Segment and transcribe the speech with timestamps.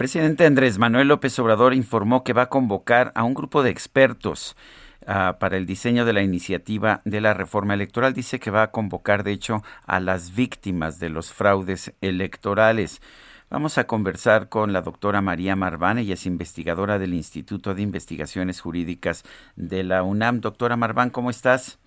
[0.00, 4.56] Presidente Andrés Manuel López Obrador informó que va a convocar a un grupo de expertos
[5.02, 8.14] uh, para el diseño de la iniciativa de la reforma electoral.
[8.14, 13.02] Dice que va a convocar, de hecho, a las víctimas de los fraudes electorales.
[13.50, 18.62] Vamos a conversar con la doctora María Marván, ella es investigadora del Instituto de Investigaciones
[18.62, 19.22] Jurídicas
[19.56, 20.40] de la UNAM.
[20.40, 21.78] Doctora Marván, ¿cómo estás?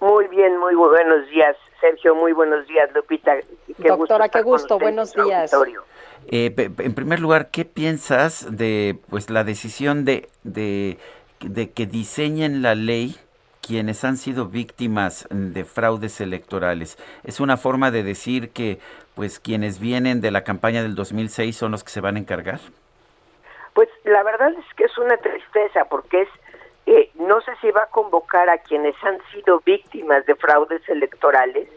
[0.00, 3.32] Muy bien, muy buenos días, Sergio, muy buenos días, Lupita.
[3.76, 5.50] Qué doctora, qué gusto, buenos días.
[6.28, 10.98] Eh, en primer lugar, ¿qué piensas de pues la decisión de, de,
[11.38, 13.16] que diseñen la ley
[13.60, 16.98] quienes han sido víctimas de fraudes electorales.
[17.24, 18.78] Es una forma de decir que
[19.14, 22.58] pues quienes vienen de la campaña del 2006 son los que se van a encargar.
[23.74, 26.28] Pues la verdad es que es una tristeza porque es
[26.86, 31.68] eh, no sé si va a convocar a quienes han sido víctimas de fraudes electorales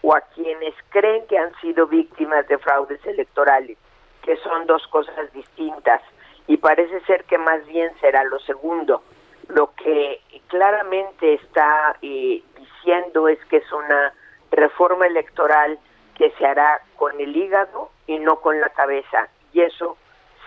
[0.00, 3.76] o a quienes creen que han sido víctimas de fraudes electorales,
[4.22, 6.00] que son dos cosas distintas
[6.46, 9.02] y parece ser que más bien será lo segundo.
[9.48, 14.12] Lo que claramente está eh, diciendo es que es una
[14.50, 15.78] reforma electoral
[16.16, 19.28] que se hará con el hígado y no con la cabeza.
[19.52, 19.96] Y eso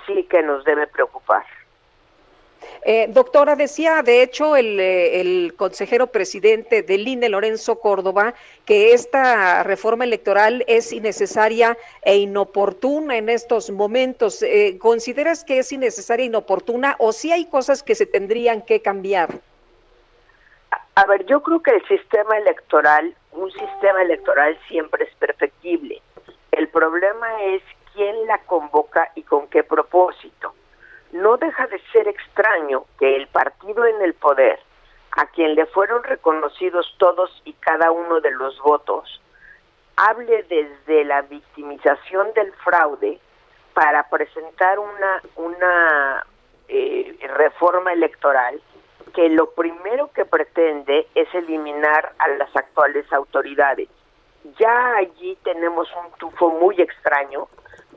[0.05, 1.45] sí que nos debe preocupar.
[2.87, 9.63] Eh, doctora, decía de hecho el, eh, consejero presidente del INE, Lorenzo Córdoba, que esta
[9.63, 14.43] reforma electoral es innecesaria e inoportuna en estos momentos.
[14.43, 18.81] Eh, ¿Consideras que es innecesaria e inoportuna o si hay cosas que se tendrían que
[18.81, 19.29] cambiar?
[20.93, 26.01] A ver, yo creo que el sistema electoral, un sistema electoral siempre es perfectible.
[26.51, 27.63] El problema es
[27.93, 30.53] quién la convoca y con qué propósito.
[31.15, 34.59] No deja de ser extraño que el partido en el poder,
[35.11, 39.21] a quien le fueron reconocidos todos y cada uno de los votos,
[39.95, 43.17] hable desde la victimización del fraude
[43.73, 46.25] para presentar una, una
[46.67, 48.61] eh, reforma electoral
[49.13, 53.87] que lo primero que pretende es eliminar a las actuales autoridades.
[54.59, 57.47] Ya allí tenemos un tufo muy extraño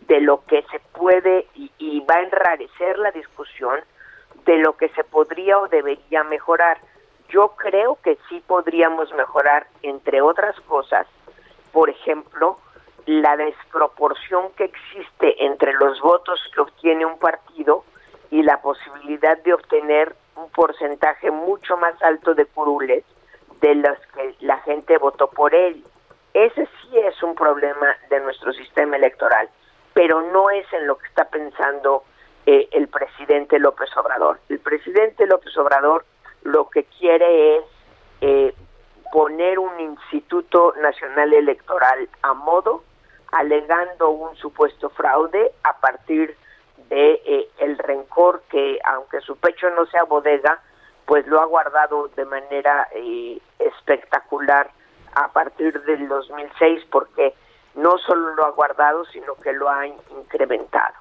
[0.09, 3.81] de lo que se puede y, va a enrarecer la discusión
[4.47, 6.79] de lo que se podría o debería mejorar.
[7.29, 11.07] Yo creo que sí podríamos mejorar, entre otras cosas,
[11.73, 12.59] por ejemplo,
[13.05, 17.85] la desproporción que existe entre los votos que obtiene un partido
[18.31, 23.05] y la posibilidad de obtener un porcentaje mucho más alto de curules
[23.61, 25.85] de los que la gente votó por él.
[26.33, 29.49] Ese sí es un problema de nuestro sistema electoral,
[29.95, 32.05] pero no es en lo que está pensando
[32.47, 34.39] eh, el presidente López Obrador.
[34.49, 34.61] El
[34.99, 36.05] presidente López Obrador
[36.43, 37.65] lo que quiere es
[38.21, 38.55] eh,
[39.13, 42.83] poner un Instituto Nacional Electoral a modo,
[43.31, 46.37] alegando un supuesto fraude a partir
[46.89, 50.61] de eh, el rencor que aunque su pecho no sea bodega
[51.07, 54.69] pues lo ha guardado de manera eh, espectacular
[55.15, 57.35] a partir del 2006 porque
[57.77, 60.95] no solo lo ha guardado sino que lo ha incrementado.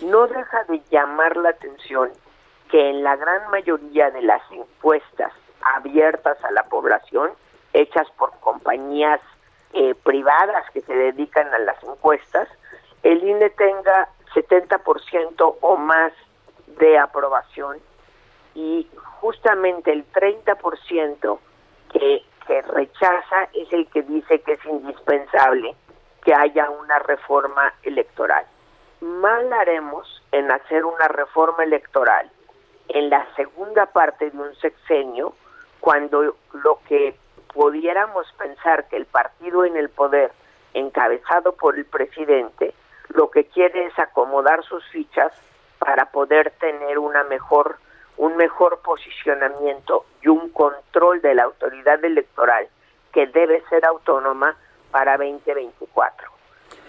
[0.00, 2.12] No deja de llamar la atención
[2.72, 5.30] que en la gran mayoría de las encuestas
[5.76, 7.30] abiertas a la población
[7.74, 9.20] hechas por compañías
[9.74, 12.48] eh, privadas que se dedican a las encuestas
[13.02, 16.14] el INE tenga 70% o más
[16.78, 17.78] de aprobación
[18.54, 18.88] y
[19.20, 21.38] justamente el 30%
[21.92, 25.76] que, que rechaza es el que dice que es indispensable
[26.24, 28.46] que haya una reforma electoral.
[29.02, 32.30] Mal haremos en hacer una reforma electoral
[32.88, 35.34] en la segunda parte de un sexenio
[35.80, 37.16] cuando lo que
[37.52, 40.32] pudiéramos pensar que el partido en el poder
[40.74, 42.74] encabezado por el presidente
[43.08, 45.32] lo que quiere es acomodar sus fichas
[45.78, 47.76] para poder tener una mejor
[48.16, 52.68] un mejor posicionamiento y un control de la autoridad electoral
[53.12, 54.56] que debe ser autónoma
[54.90, 56.28] para 2024.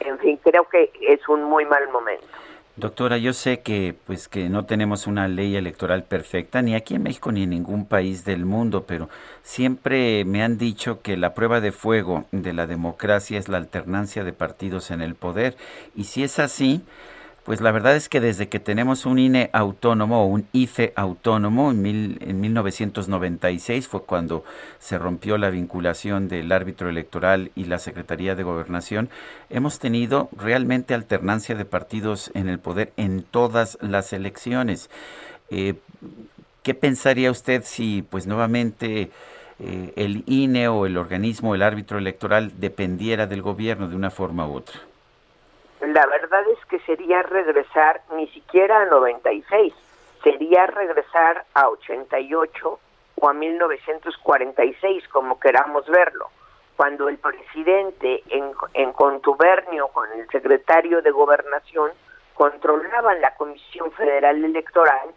[0.01, 2.27] En fin, creo que es un muy mal momento.
[2.75, 7.03] Doctora, yo sé que pues que no tenemos una ley electoral perfecta ni aquí en
[7.03, 9.09] México ni en ningún país del mundo, pero
[9.43, 14.23] siempre me han dicho que la prueba de fuego de la democracia es la alternancia
[14.23, 15.55] de partidos en el poder.
[15.95, 16.81] Y si es así,
[17.43, 21.71] pues la verdad es que desde que tenemos un INE autónomo o un IFE autónomo
[21.71, 24.45] en, en 1996 fue cuando
[24.79, 29.09] se rompió la vinculación del árbitro electoral y la Secretaría de Gobernación,
[29.49, 34.89] hemos tenido realmente alternancia de partidos en el poder en todas las elecciones.
[35.49, 35.75] Eh,
[36.63, 39.11] ¿Qué pensaría usted si pues nuevamente
[39.59, 44.47] eh, el INE o el organismo, el árbitro electoral dependiera del gobierno de una forma
[44.47, 44.79] u otra?
[45.87, 49.73] La verdad es que sería regresar ni siquiera a 96,
[50.23, 52.79] sería regresar a 88
[53.15, 56.29] o a 1946, como queramos verlo,
[56.77, 61.91] cuando el presidente en, en contubernio con el secretario de gobernación
[62.33, 65.09] controlaban la Comisión Federal Electoral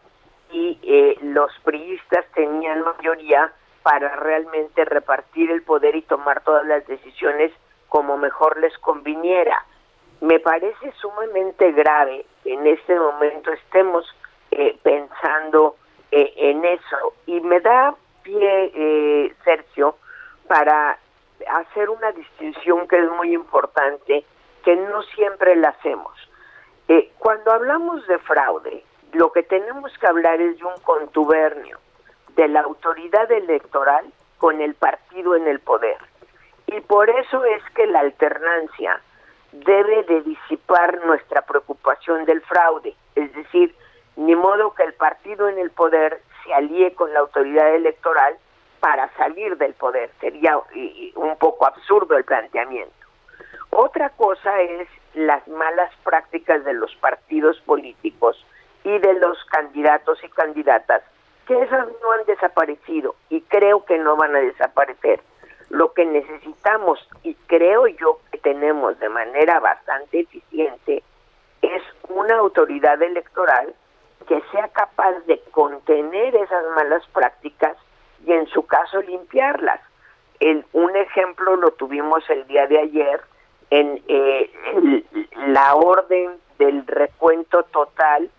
[0.50, 3.52] y eh, los priistas tenían mayoría
[3.82, 7.52] para realmente repartir el poder y tomar todas las decisiones
[7.88, 9.64] como mejor les conviniera
[10.20, 14.06] me parece sumamente grave en este momento estemos
[14.50, 15.76] eh, pensando
[16.10, 19.96] eh, en eso y me da pie, eh, Sergio,
[20.48, 20.98] para
[21.48, 24.24] hacer una distinción que es muy importante,
[24.64, 26.12] que no siempre la hacemos.
[27.18, 31.78] cuando hablamos de fraude, lo que tenemos que hablar es de un contubernio
[32.36, 34.06] de la autoridad electoral
[34.38, 35.98] con el partido en el poder.
[36.66, 39.00] Y por eso es que la alternancia
[39.52, 43.74] debe de disipar nuestra preocupación del fraude, es decir,
[44.16, 48.36] ni modo que el partido en el poder se alíe con la autoridad electoral
[48.80, 50.58] para salir del poder, sería
[51.14, 52.94] un poco absurdo el planteamiento.
[53.70, 58.44] Otra cosa es las malas prácticas de los partidos políticos
[58.84, 61.02] y de los candidatos y candidatas,
[61.46, 65.20] que esas no han desaparecido y creo que no van a desaparecer
[65.76, 71.02] lo que necesitamos, y creo yo que tenemos de manera bastante eficiente,
[71.60, 73.74] es una autoridad electoral
[74.26, 77.76] que sea capaz de contener esas malas prácticas
[78.24, 79.80] y en su caso limpiarlas.
[80.72, 83.20] Un ejemplo lo tuvimos el día de ayer
[83.70, 84.50] en eh,
[85.48, 88.30] la orden del recuento total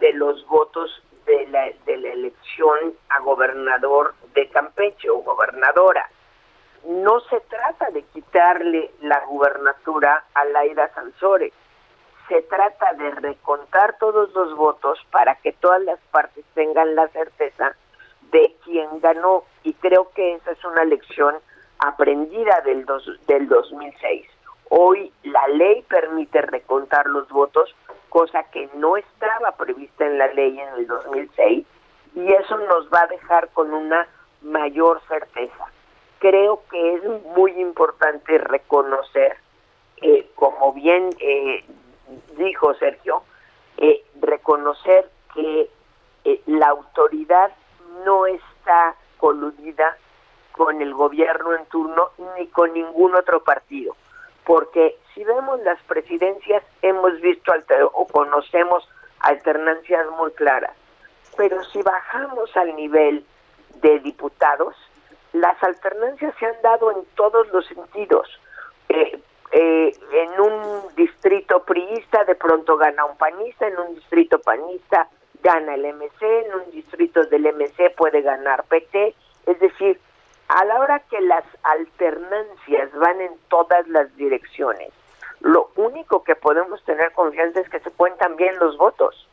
[0.00, 6.08] de los votos de la, de la elección a gobernador de Campeche o gobernadora
[6.86, 11.52] no se trata de quitarle la gubernatura a Laida Sansores,
[12.28, 17.74] se trata de recontar todos los votos para que todas las partes tengan la certeza
[18.30, 19.44] de quién ganó.
[19.64, 21.36] Y creo que esa es una lección
[21.80, 22.86] aprendida del,
[23.26, 24.26] del 2006.
[24.68, 27.74] Hoy la ley permite recontar los votos,
[28.08, 31.66] cosa que no estaba prevista en la ley en el 2006
[32.14, 34.06] y eso nos va a dejar con una
[34.42, 35.59] mayor certeza
[36.20, 37.02] creo que es
[37.34, 39.36] muy importante reconocer,
[40.02, 41.64] eh, como bien eh,
[42.36, 43.24] dijo Sergio,
[43.78, 45.68] eh, reconocer que
[46.46, 47.50] la autoridad
[48.04, 49.96] no está coludida
[50.52, 53.96] con el gobierno en turno ni con ningún otro partido.
[54.44, 57.52] Porque si vemos las presidencias, hemos visto
[57.94, 58.86] o conocemos
[59.20, 60.76] alternancias muy claras.
[61.36, 63.24] Pero si bajamos al nivel
[63.76, 64.76] de diputados,
[65.32, 68.28] las alternancias se han dado en todos los sentidos.
[68.88, 69.20] Eh,
[69.52, 75.08] eh, en un distrito priista de pronto gana un panista, en un distrito panista
[75.42, 79.14] gana el MC, en un distrito del MC puede ganar PT,
[79.46, 79.98] es decir,
[80.48, 84.92] a la hora que las alternancias van en todas las direcciones,
[85.40, 89.26] lo único que podemos tener confianza es que se cuentan bien los votos.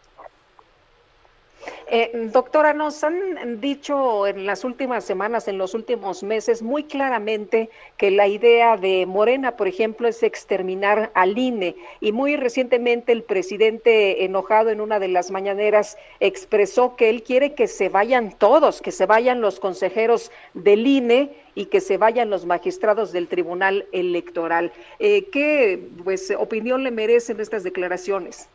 [1.90, 7.70] Eh, doctora, nos han dicho en las últimas semanas, en los últimos meses, muy claramente
[7.96, 11.78] que la idea de Morena, por ejemplo, es exterminar al INE.
[12.02, 17.54] Y muy recientemente el presidente, enojado en una de las mañaneras, expresó que él quiere
[17.54, 22.30] que se vayan todos, que se vayan los consejeros del INE y que se vayan
[22.30, 24.74] los magistrados del Tribunal Electoral.
[25.00, 28.50] Eh, ¿Qué pues, opinión le merecen estas declaraciones?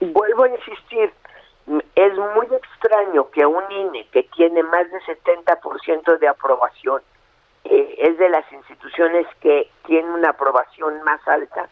[0.00, 1.12] Vuelvo a insistir,
[1.94, 7.02] es muy extraño que un INE que tiene más de 70% de aprobación,
[7.64, 11.68] eh, es de las instituciones que tiene una aprobación más alta,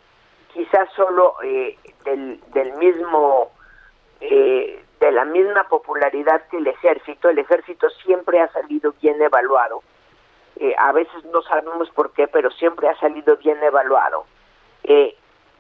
[0.53, 3.53] quizás solo eh, del, del mismo,
[4.21, 9.83] eh, de la misma popularidad que el ejército, el ejército siempre ha salido bien evaluado,
[10.79, 14.25] a veces no sabemos por qué, pero siempre ha salido bien evaluado.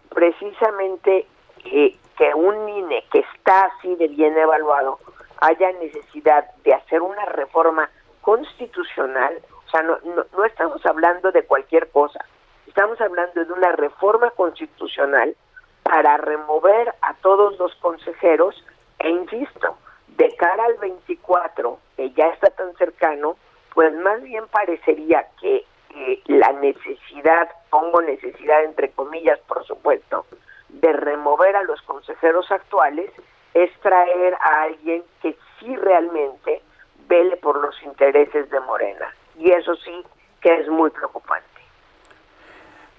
[0.09, 1.27] precisamente
[1.71, 4.99] que, que un INE que está así de bien evaluado
[5.41, 11.45] haya necesidad de hacer una reforma constitucional, o sea, no, no, no estamos hablando de
[11.45, 12.25] cualquier cosa,
[12.67, 15.37] estamos hablando de una reforma constitucional
[15.83, 18.65] para remover a todos los consejeros
[18.99, 19.77] e insisto,
[20.09, 23.37] de cara al 24, que ya está tan cercano,
[23.75, 25.65] pues más bien parecería que
[26.27, 30.27] la necesidad, pongo necesidad entre comillas, por supuesto,
[30.81, 33.11] de remover a los consejeros actuales
[33.55, 36.63] es traer a alguien que sí realmente
[37.09, 39.07] vele por los intereses de Morena.
[39.39, 40.05] Y eso sí
[40.41, 41.47] que es muy preocupante.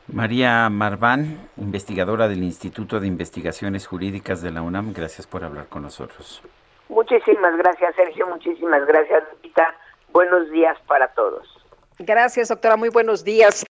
[0.07, 5.81] María Marván, investigadora del Instituto de Investigaciones Jurídicas de la UNAM, gracias por hablar con
[5.81, 6.41] nosotros.
[6.88, 8.25] Muchísimas gracias, Sergio.
[8.27, 9.75] Muchísimas gracias, Lupita.
[10.13, 11.46] Buenos días para todos.
[12.00, 12.77] Gracias, doctora.
[12.77, 13.67] Muy buenos días.